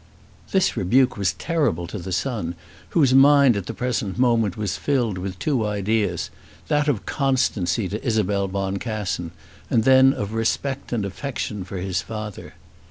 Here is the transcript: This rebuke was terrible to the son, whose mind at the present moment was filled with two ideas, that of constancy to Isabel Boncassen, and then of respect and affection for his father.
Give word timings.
This 0.51 0.75
rebuke 0.75 1.15
was 1.15 1.33
terrible 1.33 1.85
to 1.85 1.99
the 1.99 2.11
son, 2.11 2.55
whose 2.89 3.13
mind 3.13 3.55
at 3.55 3.67
the 3.67 3.73
present 3.75 4.17
moment 4.17 4.57
was 4.57 4.75
filled 4.75 5.19
with 5.19 5.37
two 5.37 5.63
ideas, 5.63 6.31
that 6.69 6.87
of 6.87 7.05
constancy 7.05 7.87
to 7.87 8.03
Isabel 8.03 8.47
Boncassen, 8.47 9.29
and 9.69 9.83
then 9.83 10.11
of 10.11 10.33
respect 10.33 10.91
and 10.91 11.05
affection 11.05 11.63
for 11.63 11.77
his 11.77 12.01
father. 12.01 12.55